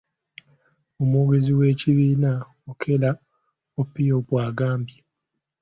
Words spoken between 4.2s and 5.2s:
bw'agambye.